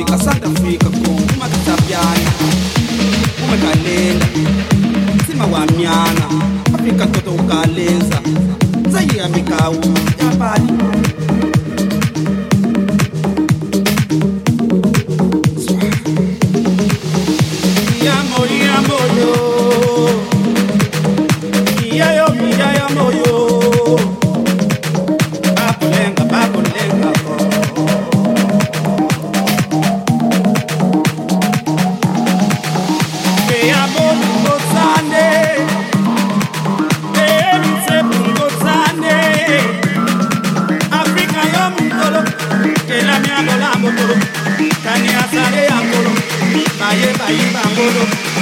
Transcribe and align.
Africa, 0.00 0.24
South 0.24 0.44
Africa, 0.44 0.88
come 1.04 1.26
matatabyana 1.38 2.30
umekalela 3.44 4.26
simawamyana 5.26 6.24
afrika 6.74 7.06
toto 7.06 7.30
ukalenza 7.30 8.20
zayiyamikawuma 8.88 9.99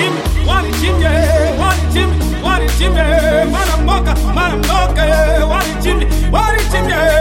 chimbe, 0.00 0.20
Jimmy, 0.80 1.06
wanichimbe, 1.58 2.16
Jimmy, 2.78 3.50
mara 3.52 3.76
mboka, 3.82 4.14
mara 4.34 4.56
Jimmy, 4.56 5.42
wanichimbe, 5.52 6.06
Jimmy. 6.72 7.19